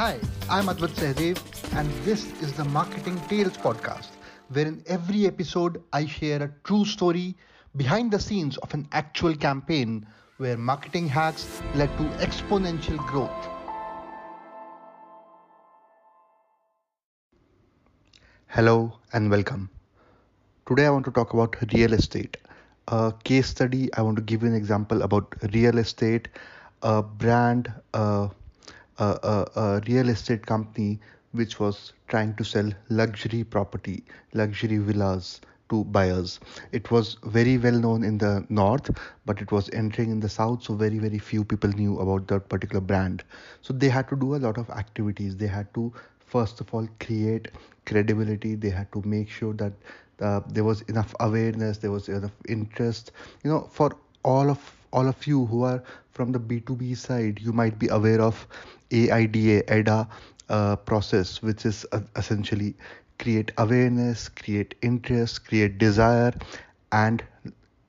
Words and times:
Hi, 0.00 0.18
I'm 0.48 0.68
Advait 0.68 0.94
Sahdev, 0.98 1.38
and 1.78 1.86
this 2.04 2.24
is 2.40 2.54
the 2.54 2.64
Marketing 2.64 3.20
Tales 3.28 3.58
podcast, 3.58 4.12
where 4.48 4.66
in 4.66 4.82
every 4.86 5.26
episode 5.26 5.82
I 5.92 6.06
share 6.06 6.42
a 6.42 6.50
true 6.64 6.86
story 6.86 7.36
behind 7.76 8.10
the 8.10 8.18
scenes 8.18 8.56
of 8.56 8.72
an 8.72 8.88
actual 8.92 9.36
campaign 9.36 10.06
where 10.38 10.56
marketing 10.56 11.06
hacks 11.06 11.60
led 11.74 11.94
to 11.98 12.04
exponential 12.26 12.96
growth. 13.08 13.46
Hello 18.46 18.94
and 19.12 19.30
welcome. 19.30 19.68
Today 20.66 20.86
I 20.86 20.90
want 20.96 21.04
to 21.04 21.10
talk 21.10 21.34
about 21.34 21.56
real 21.74 21.92
estate. 21.92 22.38
A 22.88 23.12
case 23.22 23.48
study, 23.48 23.92
I 23.92 24.00
want 24.00 24.16
to 24.16 24.22
give 24.22 24.44
you 24.44 24.48
an 24.48 24.54
example 24.54 25.02
about 25.02 25.34
real 25.52 25.76
estate, 25.76 26.28
a 26.80 27.02
brand, 27.02 27.70
a, 27.92 28.30
a, 29.00 29.18
a, 29.34 29.60
a 29.60 29.82
real 29.88 30.10
estate 30.10 30.46
company 30.46 31.00
which 31.32 31.60
was 31.60 31.92
trying 32.08 32.34
to 32.36 32.44
sell 32.44 32.72
luxury 32.90 33.44
property, 33.44 34.04
luxury 34.34 34.78
villas 34.78 35.40
to 35.70 35.84
buyers. 35.84 36.40
It 36.72 36.90
was 36.90 37.18
very 37.24 37.58
well 37.58 37.78
known 37.78 38.04
in 38.04 38.18
the 38.18 38.46
north, 38.50 38.90
but 39.26 39.40
it 39.42 39.52
was 39.52 39.70
entering 39.72 40.10
in 40.10 40.20
the 40.20 40.28
south, 40.30 40.64
so 40.64 40.74
very, 40.74 40.98
very 40.98 41.18
few 41.18 41.44
people 41.44 41.70
knew 41.70 41.98
about 42.00 42.28
that 42.28 42.48
particular 42.48 42.80
brand. 42.80 43.24
So 43.62 43.72
they 43.74 43.88
had 43.88 44.08
to 44.10 44.16
do 44.16 44.36
a 44.36 44.42
lot 44.44 44.58
of 44.58 44.70
activities. 44.70 45.36
They 45.36 45.48
had 45.48 45.72
to, 45.74 45.92
first 46.20 46.60
of 46.60 46.74
all, 46.74 46.88
create 47.00 47.48
credibility. 47.86 48.54
They 48.56 48.70
had 48.70 48.92
to 48.92 49.02
make 49.06 49.30
sure 49.30 49.54
that 49.54 49.72
uh, 50.20 50.40
there 50.48 50.64
was 50.64 50.82
enough 50.82 51.14
awareness, 51.20 51.78
there 51.78 51.92
was 51.92 52.08
enough 52.08 52.32
interest. 52.48 53.12
You 53.44 53.50
know, 53.50 53.68
for 53.70 53.96
all 54.24 54.50
of 54.50 54.79
all 54.92 55.08
of 55.08 55.26
you 55.26 55.46
who 55.46 55.62
are 55.64 55.82
from 56.12 56.32
the 56.32 56.38
B2B 56.40 56.96
side, 56.96 57.40
you 57.40 57.52
might 57.52 57.78
be 57.78 57.88
aware 57.88 58.20
of 58.20 58.46
AIDA, 58.90 59.62
EDA 59.72 60.08
uh, 60.48 60.76
process, 60.76 61.42
which 61.42 61.64
is 61.66 61.86
uh, 61.92 62.00
essentially 62.16 62.74
create 63.18 63.52
awareness, 63.58 64.28
create 64.28 64.74
interest, 64.82 65.46
create 65.46 65.78
desire, 65.78 66.32
and 66.92 67.22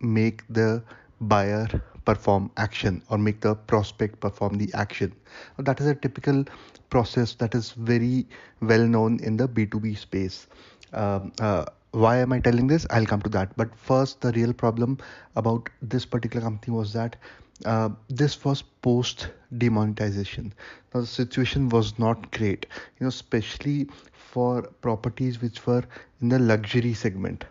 make 0.00 0.42
the 0.48 0.82
buyer 1.20 1.66
perform 2.04 2.50
action 2.56 3.02
or 3.10 3.18
make 3.18 3.40
the 3.40 3.54
prospect 3.54 4.20
perform 4.20 4.54
the 4.58 4.70
action. 4.74 5.12
That 5.58 5.80
is 5.80 5.86
a 5.86 5.94
typical 5.94 6.44
process 6.90 7.34
that 7.34 7.54
is 7.54 7.72
very 7.72 8.26
well 8.60 8.86
known 8.86 9.20
in 9.20 9.36
the 9.36 9.48
B2B 9.48 9.96
space. 9.98 10.46
Um, 10.92 11.32
uh, 11.40 11.66
why 11.92 12.16
am 12.18 12.32
I 12.32 12.40
telling 12.40 12.66
this? 12.66 12.86
I'll 12.90 13.06
come 13.06 13.22
to 13.22 13.28
that. 13.30 13.56
But 13.56 13.74
first, 13.74 14.20
the 14.20 14.32
real 14.32 14.52
problem 14.52 14.98
about 15.36 15.68
this 15.82 16.04
particular 16.06 16.44
company 16.44 16.74
was 16.76 16.92
that 16.92 17.16
uh, 17.64 17.90
this 18.08 18.44
was 18.44 18.62
post 18.62 19.28
demonetization. 19.58 20.52
Now 20.94 21.00
the 21.00 21.06
situation 21.06 21.68
was 21.68 21.98
not 21.98 22.30
great, 22.32 22.66
you 22.98 23.04
know, 23.04 23.08
especially 23.08 23.88
for 24.12 24.62
properties 24.82 25.40
which 25.42 25.66
were 25.66 25.84
in 26.20 26.28
the 26.28 26.38
luxury 26.38 26.94
segment. 26.94 27.44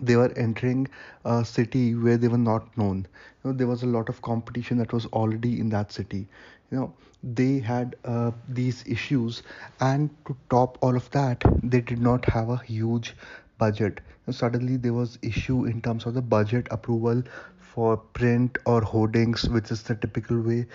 They 0.00 0.16
were 0.16 0.32
entering 0.36 0.88
a 1.24 1.44
city 1.44 1.94
where 1.94 2.16
they 2.16 2.28
were 2.28 2.38
not 2.38 2.76
known. 2.76 3.06
You 3.44 3.50
know, 3.50 3.56
there 3.56 3.66
was 3.66 3.82
a 3.82 3.86
lot 3.86 4.08
of 4.08 4.22
competition 4.22 4.78
that 4.78 4.92
was 4.92 5.06
already 5.06 5.60
in 5.60 5.68
that 5.70 5.92
city. 5.92 6.26
You 6.70 6.78
know, 6.78 6.94
they 7.22 7.58
had 7.60 7.96
uh, 8.04 8.32
these 8.48 8.84
issues, 8.86 9.42
and 9.80 10.10
to 10.26 10.36
top 10.50 10.78
all 10.82 10.96
of 10.96 11.10
that, 11.10 11.42
they 11.62 11.80
did 11.80 12.00
not 12.00 12.24
have 12.26 12.48
a 12.50 12.56
huge 12.58 13.14
budget. 13.58 14.00
And 14.26 14.34
suddenly 14.34 14.76
there 14.76 14.92
was 14.92 15.18
issue 15.22 15.64
in 15.66 15.82
terms 15.82 16.06
of 16.06 16.14
the 16.14 16.22
budget 16.22 16.68
approval 16.70 17.22
for 17.58 17.96
print 17.96 18.58
or 18.66 18.80
hoardings, 18.80 19.48
which 19.48 19.70
is 19.70 19.82
the 19.82 19.94
typical 19.94 20.40
way 20.40 20.66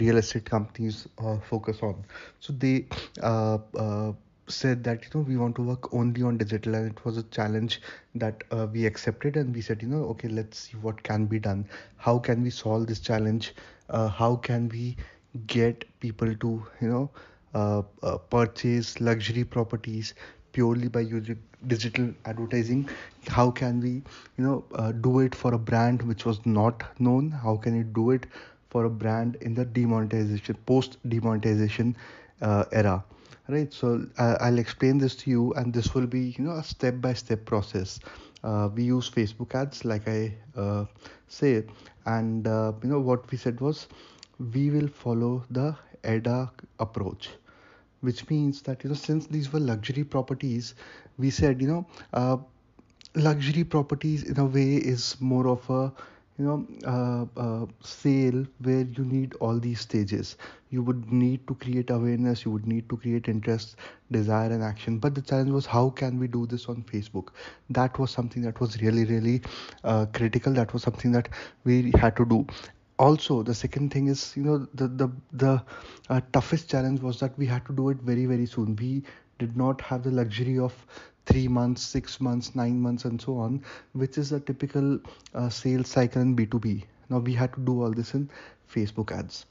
real 0.00 0.18
estate 0.18 0.44
companies 0.44 1.08
uh, 1.18 1.38
focus 1.38 1.78
on. 1.82 2.04
So 2.40 2.52
they 2.52 2.86
uh, 3.22 3.58
uh, 3.76 4.12
said 4.48 4.84
that 4.84 5.04
you 5.04 5.10
know 5.14 5.20
we 5.26 5.36
want 5.36 5.56
to 5.56 5.62
work 5.62 5.92
only 5.94 6.22
on 6.22 6.36
digital, 6.36 6.74
and 6.74 6.90
it 6.90 7.04
was 7.04 7.16
a 7.16 7.22
challenge 7.24 7.80
that 8.14 8.44
uh, 8.50 8.66
we 8.72 8.86
accepted, 8.86 9.36
and 9.36 9.54
we 9.54 9.60
said 9.60 9.82
you 9.82 9.88
know 9.88 10.04
okay 10.14 10.28
let's 10.28 10.58
see 10.58 10.76
what 10.76 11.02
can 11.02 11.26
be 11.26 11.38
done. 11.38 11.64
How 11.96 12.18
can 12.18 12.42
we 12.42 12.50
solve 12.50 12.86
this 12.86 13.00
challenge? 13.00 13.54
Uh, 13.88 14.08
how 14.08 14.36
can 14.36 14.68
we 14.68 14.96
get 15.46 15.84
people 16.00 16.34
to 16.34 16.66
you 16.80 16.88
know 16.88 17.10
uh, 17.54 17.82
uh, 18.02 18.18
purchase 18.18 19.00
luxury 19.00 19.44
properties 19.44 20.14
purely 20.52 20.88
by 20.88 21.00
using 21.00 21.38
digital 21.66 22.08
advertising 22.24 22.88
how 23.28 23.50
can 23.50 23.80
we 23.80 23.90
you 24.36 24.44
know 24.44 24.64
uh, 24.74 24.92
do 24.92 25.20
it 25.20 25.34
for 25.34 25.54
a 25.54 25.58
brand 25.58 26.02
which 26.02 26.24
was 26.24 26.44
not 26.46 26.82
known? 27.00 27.30
How 27.30 27.56
can 27.56 27.76
you 27.76 27.84
do 27.84 28.10
it 28.10 28.26
for 28.68 28.84
a 28.84 28.90
brand 28.90 29.36
in 29.40 29.54
the 29.54 29.64
demonetization 29.64 30.56
post 30.66 30.96
demonetization 31.08 31.96
uh, 32.42 32.64
era? 32.72 33.04
Right? 33.48 33.72
So 33.72 34.04
uh, 34.18 34.36
i'll 34.40 34.58
explain 34.58 34.98
this 34.98 35.16
to 35.16 35.30
you 35.30 35.52
and 35.54 35.72
this 35.74 35.94
will 35.94 36.06
be 36.06 36.22
you 36.38 36.44
know 36.44 36.52
a 36.52 36.62
step 36.62 37.00
by 37.00 37.14
step 37.14 37.44
process. 37.44 37.98
Uh, 38.44 38.68
we 38.74 38.84
use 38.84 39.10
facebook 39.10 39.54
ads 39.54 39.84
like 39.84 40.08
i 40.08 40.32
uh, 40.56 40.84
say 41.28 41.64
and 42.06 42.46
uh, 42.46 42.72
you 42.82 42.88
know 42.88 43.00
what 43.00 43.30
we 43.30 43.36
said 43.38 43.60
was 43.60 43.86
we 44.54 44.70
will 44.70 44.88
follow 44.88 45.44
the 45.50 45.74
AIDA 46.04 46.50
approach, 46.78 47.30
which 48.00 48.28
means 48.30 48.62
that 48.62 48.84
you 48.84 48.90
know 48.90 48.96
since 48.96 49.26
these 49.26 49.52
were 49.52 49.60
luxury 49.60 50.04
properties, 50.04 50.74
we 51.18 51.30
said 51.30 51.60
you 51.60 51.68
know 51.68 51.86
uh, 52.12 52.36
luxury 53.16 53.64
properties 53.64 54.22
in 54.24 54.38
a 54.38 54.44
way 54.44 54.74
is 54.76 55.16
more 55.20 55.46
of 55.48 55.68
a 55.70 55.92
you 56.38 56.44
know 56.44 56.66
uh, 56.86 57.24
uh, 57.40 57.66
sale 57.80 58.44
where 58.60 58.82
you 58.98 59.04
need 59.04 59.34
all 59.40 59.58
these 59.58 59.80
stages. 59.80 60.36
You 60.70 60.82
would 60.82 61.12
need 61.12 61.46
to 61.48 61.54
create 61.54 61.90
awareness 61.90 62.44
you 62.44 62.50
would 62.52 62.66
need 62.66 62.88
to 62.90 62.96
create 62.96 63.28
interest 63.28 63.76
desire 64.10 64.50
and 64.50 64.62
action. 64.62 64.98
But 64.98 65.14
the 65.14 65.22
challenge 65.22 65.50
was 65.50 65.66
how 65.66 65.90
can 65.90 66.18
we 66.18 66.28
do 66.28 66.46
this 66.46 66.66
on 66.68 66.82
facebook? 66.82 67.28
That 67.70 67.98
was 67.98 68.10
something 68.10 68.42
that 68.42 68.60
was 68.60 68.80
really 68.82 69.04
really 69.04 69.42
uh, 69.84 70.06
critical. 70.12 70.52
That 70.52 70.72
was 70.72 70.82
something 70.82 71.12
that 71.12 71.28
we 71.64 71.92
had 71.96 72.16
to 72.16 72.24
do 72.24 72.46
also 73.04 73.42
the 73.42 73.54
second 73.54 73.92
thing 73.92 74.08
is 74.08 74.22
you 74.36 74.42
know 74.44 74.58
the 74.74 74.88
the 75.02 75.08
the 75.44 75.52
uh, 76.10 76.20
toughest 76.32 76.70
challenge 76.70 77.00
was 77.00 77.20
that 77.20 77.38
we 77.38 77.46
had 77.46 77.64
to 77.66 77.72
do 77.80 77.88
it 77.90 77.98
very 78.10 78.26
very 78.26 78.46
soon. 78.46 78.76
We 78.76 79.02
did 79.38 79.56
not 79.56 79.80
have 79.80 80.02
the 80.04 80.10
luxury 80.10 80.58
of 80.58 80.74
three 81.26 81.48
months 81.48 81.82
six 81.82 82.20
months 82.20 82.54
nine 82.56 82.80
months 82.80 83.04
and 83.04 83.20
so 83.20 83.36
on 83.38 83.62
which 83.92 84.18
is 84.18 84.32
a 84.32 84.40
typical 84.40 84.98
uh, 85.34 85.48
sales 85.48 85.88
cycle 85.88 86.22
in 86.22 86.34
b2b 86.36 86.84
now 87.10 87.18
we 87.18 87.34
had 87.34 87.52
to 87.54 87.60
do 87.60 87.82
all 87.82 87.90
this 87.92 88.14
in 88.14 88.28
facebook 88.74 89.12
ads. 89.16 89.46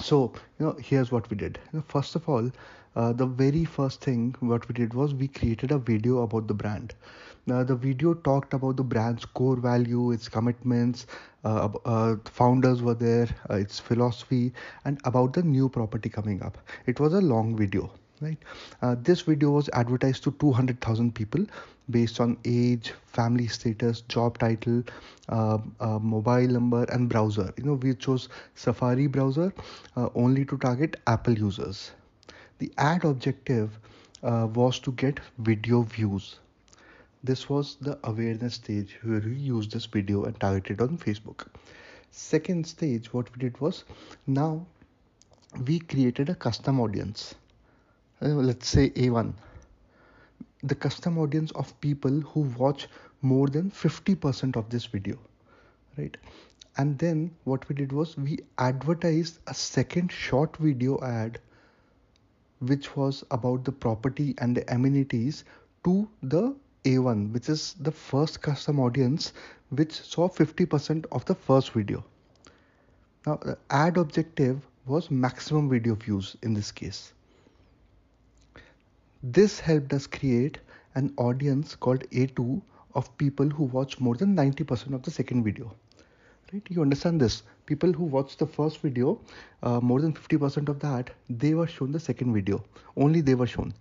So 0.00 0.32
you 0.58 0.66
know 0.66 0.76
here's 0.80 1.12
what 1.12 1.30
we 1.30 1.36
did. 1.36 1.58
You 1.72 1.78
know, 1.78 1.84
first 1.88 2.16
of 2.16 2.28
all 2.28 2.50
uh, 2.96 3.12
the 3.12 3.26
very 3.26 3.64
first 3.64 4.00
thing 4.00 4.34
what 4.40 4.68
we 4.68 4.74
did 4.74 4.94
was 4.94 5.14
we 5.14 5.28
created 5.28 5.70
a 5.72 5.78
video 5.78 6.22
about 6.22 6.48
the 6.48 6.54
brand 6.54 6.94
now 7.46 7.62
the 7.62 7.74
video 7.74 8.14
talked 8.14 8.54
about 8.54 8.76
the 8.76 8.82
brand's 8.82 9.24
core 9.24 9.56
value 9.56 10.10
its 10.12 10.28
commitments 10.28 11.06
uh, 11.42 11.68
uh, 11.86 12.16
founders 12.24 12.82
were 12.82 12.94
there 12.94 13.28
uh, 13.48 13.54
its 13.54 13.78
philosophy 13.80 14.52
and 14.84 15.00
about 15.04 15.32
the 15.32 15.42
new 15.42 15.68
property 15.70 16.10
coming 16.10 16.42
up. 16.42 16.58
It 16.86 17.00
was 17.00 17.14
a 17.14 17.20
long 17.20 17.56
video 17.56 17.90
right? 18.20 18.36
Uh, 18.82 18.96
this 19.00 19.22
video 19.22 19.50
was 19.50 19.70
advertised 19.72 20.22
to 20.24 20.32
200000 20.32 21.14
people 21.14 21.46
based 21.88 22.20
on 22.20 22.36
age 22.44 22.92
family 23.06 23.46
status 23.46 24.02
job 24.02 24.36
title 24.38 24.82
uh, 25.30 25.58
mobile 25.80 26.46
number 26.46 26.84
and 26.84 27.08
browser. 27.08 27.50
You 27.56 27.64
know 27.64 27.74
we 27.74 27.94
chose 27.94 28.28
safari 28.54 29.06
browser 29.06 29.52
only 29.96 30.44
to 30.44 30.58
target 30.58 30.96
apple 31.06 31.38
users. 31.38 31.92
The 32.58 32.70
ad 32.76 33.04
objective 33.04 33.78
was 34.22 34.78
to 34.80 34.92
get 34.92 35.20
video 35.38 35.80
views 35.82 36.38
this 37.22 37.48
was 37.48 37.76
the 37.80 37.98
awareness 38.04 38.54
stage 38.54 38.98
where 39.02 39.20
we 39.20 39.34
used 39.34 39.72
this 39.72 39.86
video 39.86 40.24
and 40.24 40.38
targeted 40.40 40.80
on 40.80 40.96
facebook. 40.96 41.46
Second 42.10 42.66
stage 42.66 43.12
what 43.12 43.30
we 43.32 43.40
did 43.40 43.60
was 43.60 43.84
now 44.26 44.66
we 45.66 45.78
created 45.80 46.28
a 46.28 46.34
custom 46.34 46.80
audience. 46.80 47.34
Uh, 48.22 48.28
let's 48.28 48.68
say 48.68 48.90
A1, 48.90 49.32
the 50.62 50.74
custom 50.74 51.18
audience 51.18 51.50
of 51.52 51.78
people 51.80 52.20
who 52.20 52.40
watch 52.58 52.88
more 53.22 53.48
than 53.48 53.70
50% 53.70 54.56
of 54.56 54.68
this 54.70 54.86
video, 54.86 55.18
right? 55.96 56.16
And 56.76 56.98
then 56.98 57.34
what 57.44 57.68
we 57.68 57.74
did 57.74 57.92
was 57.92 58.16
we 58.16 58.38
advertised 58.58 59.38
a 59.46 59.54
second 59.54 60.12
short 60.12 60.56
video 60.56 61.02
ad 61.02 61.38
which 62.60 62.94
was 62.94 63.24
about 63.30 63.64
the 63.64 63.72
property 63.72 64.34
and 64.38 64.56
the 64.56 64.72
amenities 64.72 65.44
to 65.84 66.08
the 66.22 66.54
A1, 66.84 67.32
which 67.32 67.48
is 67.48 67.74
the 67.80 67.92
first 67.92 68.40
custom 68.40 68.80
audience 68.80 69.32
which 69.70 69.92
saw 69.92 70.28
50% 70.28 71.06
of 71.12 71.24
the 71.24 71.34
first 71.34 71.72
video. 71.72 72.04
Now, 73.26 73.36
the 73.36 73.58
ad 73.70 73.96
objective 73.96 74.60
was 74.86 75.10
maximum 75.10 75.68
video 75.68 75.94
views 75.94 76.36
in 76.42 76.54
this 76.54 76.72
case. 76.72 77.12
This 79.22 79.60
helped 79.60 79.92
us 79.92 80.06
create 80.06 80.58
an 80.94 81.12
audience 81.18 81.76
called 81.76 82.04
A2 82.10 82.62
of 82.94 83.16
people 83.18 83.48
who 83.48 83.64
watch 83.64 84.00
more 84.00 84.16
than 84.16 84.34
90% 84.34 84.94
of 84.94 85.02
the 85.02 85.10
second 85.10 85.44
video. 85.44 85.74
Right 86.52 86.66
you 86.70 86.82
understand 86.82 87.20
this. 87.20 87.42
People 87.66 87.92
who 87.92 88.04
watched 88.04 88.38
the 88.38 88.46
first 88.46 88.80
video 88.80 89.20
uh, 89.62 89.80
more 89.80 90.00
than 90.00 90.12
50% 90.12 90.68
of 90.68 90.80
that 90.80 91.10
they 91.28 91.54
were 91.54 91.66
shown 91.66 91.92
the 91.92 92.00
second 92.00 92.34
video. 92.34 92.62
Only 92.96 93.20
they 93.20 93.34
were 93.34 93.46
shown. 93.46 93.72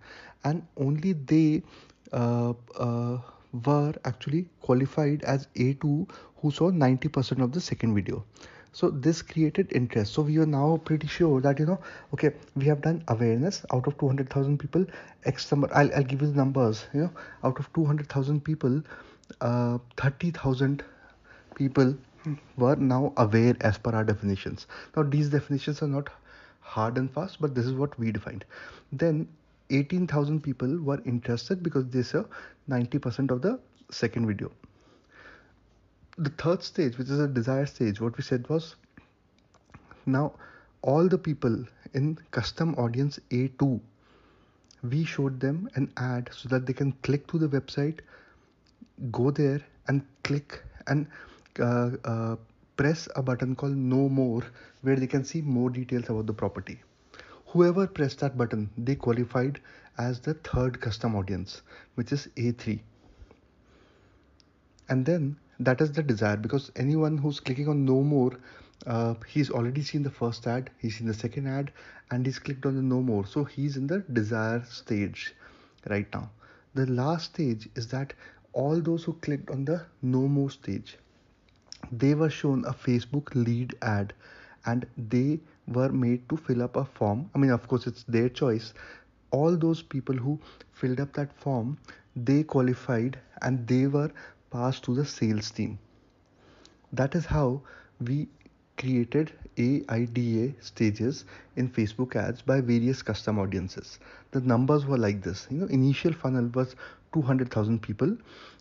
And 0.43 0.65
only 0.77 1.13
they 1.13 1.63
uh, 2.13 2.53
uh, 2.77 3.17
were 3.65 3.93
actually 4.05 4.47
qualified 4.61 5.23
as 5.23 5.47
a2 5.55 6.09
who 6.37 6.51
saw 6.51 6.71
90% 6.71 7.43
of 7.43 7.51
the 7.51 7.59
second 7.59 7.95
video. 7.95 8.23
So 8.71 8.89
this 8.89 9.23
created 9.23 9.73
interest. 9.73 10.13
So 10.13 10.21
we 10.21 10.37
are 10.37 10.45
now 10.45 10.79
pretty 10.85 11.07
sure 11.07 11.41
that 11.41 11.57
you 11.57 11.65
know 11.65 11.79
okay 12.13 12.31
we 12.55 12.65
have 12.65 12.81
done 12.81 13.03
awareness. 13.07 13.65
Out 13.73 13.87
of 13.87 13.97
200000 13.97 14.59
people 14.59 14.85
x 15.25 15.51
number 15.51 15.69
I'll, 15.73 15.93
I'll 15.95 16.03
give 16.03 16.21
you 16.21 16.27
the 16.27 16.37
numbers 16.37 16.85
you 16.93 17.01
know. 17.01 17.11
Out 17.43 17.59
of 17.59 17.73
200000 17.73 18.43
people 18.43 18.83
uh, 19.41 19.79
30000 19.97 20.83
people 21.55 21.95
were 22.57 22.75
now 22.75 23.13
aware 23.17 23.55
as 23.61 23.77
per 23.77 23.91
our 23.91 24.03
definitions. 24.03 24.67
Now, 24.95 25.03
these 25.03 25.29
definitions 25.29 25.81
are 25.81 25.87
not 25.87 26.09
hard 26.61 26.97
and 26.97 27.11
fast, 27.11 27.41
but 27.41 27.55
this 27.55 27.65
is 27.65 27.73
what 27.73 27.97
we 27.99 28.11
defined. 28.11 28.45
Then 28.91 29.27
18,000 29.69 30.41
people 30.41 30.79
were 30.79 31.01
interested 31.05 31.63
because 31.63 31.87
they 31.87 32.03
saw 32.03 32.23
90% 32.69 33.31
of 33.31 33.41
the 33.41 33.59
second 33.91 34.27
video. 34.27 34.51
The 36.17 36.31
third 36.31 36.63
stage, 36.63 36.97
which 36.97 37.09
is 37.09 37.19
a 37.19 37.27
desire 37.27 37.65
stage, 37.65 38.01
what 38.01 38.17
we 38.17 38.23
said 38.23 38.47
was 38.49 38.75
now 40.05 40.33
all 40.81 41.07
the 41.07 41.17
people 41.17 41.65
in 41.93 42.17
custom 42.31 42.75
audience 42.75 43.19
A2, 43.31 43.79
we 44.83 45.03
showed 45.03 45.39
them 45.39 45.69
an 45.75 45.91
ad 45.97 46.29
so 46.31 46.49
that 46.49 46.65
they 46.65 46.73
can 46.73 46.91
click 47.03 47.27
to 47.27 47.37
the 47.37 47.47
website, 47.47 47.99
go 49.11 49.31
there 49.31 49.61
and 49.87 50.05
click 50.23 50.61
and 50.87 51.07
uh, 51.59 51.91
uh, 52.03 52.35
press 52.77 53.07
a 53.15 53.21
button 53.21 53.55
called 53.55 53.75
know 53.75 54.07
more 54.09 54.43
where 54.81 54.95
they 54.95 55.07
can 55.07 55.23
see 55.23 55.41
more 55.41 55.69
details 55.69 56.09
about 56.09 56.27
the 56.27 56.33
property. 56.33 56.79
Whoever 57.47 57.87
pressed 57.87 58.19
that 58.19 58.37
button 58.37 58.69
they 58.77 58.95
qualified 58.95 59.59
as 59.97 60.19
the 60.19 60.33
third 60.35 60.79
custom 60.79 61.15
audience 61.15 61.61
which 61.95 62.11
is 62.11 62.27
a3 62.37 62.79
and 64.87 65.05
then 65.05 65.35
that 65.59 65.81
is 65.81 65.91
the 65.91 66.03
desire 66.03 66.37
because 66.37 66.71
anyone 66.75 67.17
who's 67.17 67.39
clicking 67.39 67.67
on 67.67 67.85
know 67.85 68.01
more 68.01 68.31
uh, 68.87 69.13
he's 69.27 69.49
already 69.49 69.81
seen 69.81 70.03
the 70.03 70.09
first 70.09 70.47
ad 70.47 70.69
he's 70.77 70.97
seen 70.97 71.07
the 71.07 71.13
second 71.13 71.47
ad 71.47 71.71
and 72.11 72.25
he's 72.25 72.39
clicked 72.39 72.65
on 72.65 72.75
the 72.75 72.81
know 72.81 73.01
more. 73.01 73.25
So 73.25 73.43
he's 73.43 73.77
in 73.77 73.87
the 73.87 73.99
desire 74.13 74.63
stage 74.65 75.35
right 75.89 76.07
now. 76.13 76.31
The 76.75 76.85
last 76.85 77.33
stage 77.33 77.69
is 77.75 77.87
that 77.89 78.13
all 78.53 78.79
those 78.81 79.03
who 79.03 79.13
clicked 79.13 79.49
on 79.49 79.65
the 79.65 79.85
know 80.01 80.27
more 80.27 80.49
stage 80.49 80.97
they 81.91 82.15
were 82.15 82.29
shown 82.29 82.65
a 82.65 82.73
Facebook 82.73 83.33
lead 83.35 83.75
ad 83.81 84.13
and 84.65 84.85
they 84.97 85.39
were 85.67 85.89
made 85.89 86.27
to 86.29 86.37
fill 86.37 86.61
up 86.63 86.75
a 86.75 86.85
form. 86.85 87.29
I 87.35 87.37
mean, 87.39 87.51
of 87.51 87.67
course, 87.67 87.87
it's 87.87 88.03
their 88.03 88.29
choice. 88.29 88.73
All 89.31 89.55
those 89.57 89.81
people 89.81 90.15
who 90.15 90.39
filled 90.73 90.99
up 90.99 91.13
that 91.13 91.33
form, 91.33 91.77
they 92.15 92.43
qualified 92.43 93.19
and 93.41 93.67
they 93.67 93.87
were 93.87 94.11
passed 94.51 94.83
to 94.85 94.95
the 94.95 95.05
sales 95.05 95.51
team. 95.51 95.79
That 96.93 97.15
is 97.15 97.25
how 97.25 97.61
we 97.99 98.27
created 98.79 99.33
AIDA 99.57 100.53
stages 100.61 101.25
in 101.57 101.69
Facebook 101.69 102.15
ads 102.15 102.41
by 102.41 102.61
various 102.61 103.01
custom 103.01 103.37
audiences. 103.37 103.99
The 104.31 104.39
numbers 104.39 104.85
were 104.85 104.97
like 104.97 105.21
this. 105.21 105.47
You 105.51 105.57
know, 105.57 105.65
initial 105.67 106.13
funnel 106.13 106.49
was 106.53 106.77
200,000 107.13 107.81
people. 107.81 108.17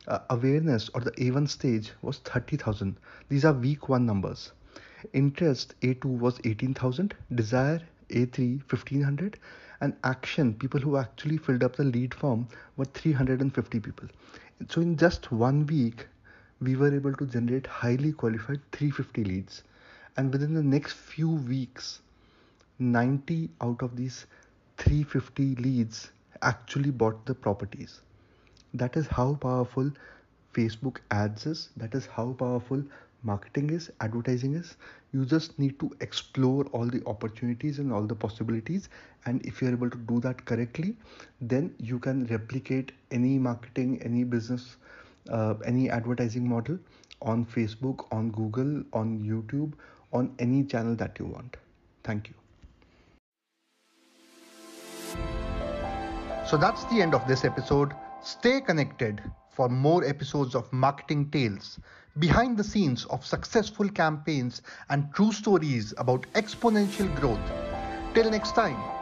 Uh, 0.08 0.18
awareness 0.30 0.90
or 0.94 1.02
the 1.02 1.12
A1 1.12 1.48
stage 1.48 1.92
was 2.02 2.18
30,000. 2.18 2.96
These 3.28 3.44
are 3.44 3.52
week 3.52 3.88
1 3.88 4.04
numbers. 4.04 4.50
Interest 5.12 5.74
A2 5.82 6.04
was 6.04 6.40
18,000. 6.44 7.14
Desire 7.34 7.80
A3 8.10 8.60
1500 8.68 9.38
and 9.80 9.94
action 10.02 10.54
people 10.54 10.80
who 10.80 10.96
actually 10.96 11.36
filled 11.36 11.62
up 11.62 11.76
the 11.76 11.84
lead 11.84 12.12
form 12.12 12.48
were 12.76 12.86
350 12.86 13.78
people. 13.78 14.08
So 14.68 14.80
in 14.80 14.96
just 14.96 15.30
one 15.30 15.66
week 15.66 16.08
we 16.60 16.74
were 16.74 16.92
able 16.92 17.12
to 17.14 17.26
generate 17.26 17.68
highly 17.68 18.12
qualified 18.12 18.60
350 18.72 19.24
leads 19.24 19.62
and 20.18 20.32
within 20.32 20.54
the 20.54 20.62
next 20.62 20.92
few 20.94 21.30
weeks 21.30 22.00
90 22.78 23.50
out 23.62 23.82
of 23.82 23.96
these 23.96 24.26
350 24.78 25.54
leads 25.56 26.10
actually 26.42 26.90
bought 26.90 27.24
the 27.26 27.34
properties. 27.34 28.00
That 28.74 28.96
is 28.96 29.06
how 29.06 29.34
powerful 29.34 29.90
facebook 30.54 30.98
ads 31.10 31.46
is. 31.46 31.70
That 31.76 31.94
is 31.94 32.06
how 32.06 32.32
powerful 32.32 32.82
marketing 33.22 33.70
is 33.70 33.90
advertising 34.00 34.54
is. 34.54 34.76
You 35.12 35.24
just 35.24 35.58
need 35.58 35.78
to 35.80 35.90
explore 36.00 36.64
all 36.66 36.86
the 36.86 37.02
opportunities 37.06 37.78
and 37.78 37.92
all 37.92 38.02
the 38.02 38.14
possibilities. 38.14 38.88
And 39.26 39.44
if 39.46 39.62
you're 39.62 39.72
able 39.72 39.90
to 39.90 39.98
do 39.98 40.20
that 40.20 40.44
correctly 40.44 40.96
then 41.40 41.74
you 41.78 41.98
can 41.98 42.26
replicate 42.26 42.92
any 43.10 43.38
marketing 43.38 44.00
any 44.02 44.24
business 44.24 44.76
uh, 45.30 45.54
any 45.64 45.90
advertising 45.90 46.48
model 46.48 46.78
on 47.22 47.44
facebook 47.44 48.06
on 48.12 48.30
google 48.30 48.82
on 48.92 49.18
youtube 49.30 49.72
on 50.12 50.34
any 50.38 50.64
channel 50.64 50.94
that 50.96 51.18
you 51.18 51.26
want. 51.26 51.56
Thank 52.04 52.28
you. 52.28 52.34
So 56.46 56.56
that's 56.56 56.84
the 56.84 57.02
end 57.02 57.14
of 57.14 57.26
this 57.28 57.44
episode. 57.44 57.92
Stay 58.22 58.60
connected 58.60 59.22
for 59.50 59.68
more 59.68 60.04
episodes 60.04 60.54
of 60.54 60.72
Marketing 60.72 61.30
Tales, 61.30 61.78
behind 62.18 62.56
the 62.56 62.64
scenes 62.64 63.04
of 63.06 63.26
successful 63.26 63.88
campaigns 63.88 64.62
and 64.88 65.12
true 65.12 65.32
stories 65.32 65.92
about 65.98 66.26
exponential 66.34 67.14
growth. 67.16 67.38
Till 68.14 68.30
next 68.30 68.54
time. 68.54 68.97